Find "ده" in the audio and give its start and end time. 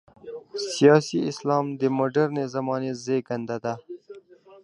3.63-3.73